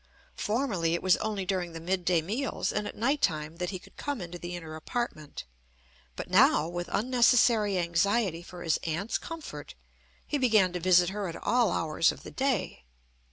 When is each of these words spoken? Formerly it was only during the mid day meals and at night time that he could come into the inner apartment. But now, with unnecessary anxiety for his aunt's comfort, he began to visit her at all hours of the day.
Formerly 0.37 0.95
it 0.95 1.03
was 1.03 1.15
only 1.17 1.45
during 1.45 1.73
the 1.73 1.79
mid 1.79 2.05
day 2.05 2.23
meals 2.23 2.71
and 2.73 2.87
at 2.87 2.95
night 2.97 3.21
time 3.21 3.57
that 3.57 3.69
he 3.69 3.77
could 3.77 3.97
come 3.97 4.19
into 4.19 4.39
the 4.39 4.55
inner 4.55 4.75
apartment. 4.75 5.43
But 6.15 6.27
now, 6.27 6.67
with 6.67 6.89
unnecessary 6.91 7.77
anxiety 7.77 8.41
for 8.41 8.63
his 8.63 8.77
aunt's 8.77 9.19
comfort, 9.19 9.75
he 10.25 10.39
began 10.39 10.73
to 10.73 10.79
visit 10.79 11.09
her 11.09 11.27
at 11.27 11.35
all 11.35 11.71
hours 11.71 12.11
of 12.11 12.23
the 12.23 12.31
day. 12.31 12.83